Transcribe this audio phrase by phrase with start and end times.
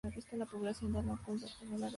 [0.31, 1.89] La población de Annobón, incómoda bajo el dominio español era hostil.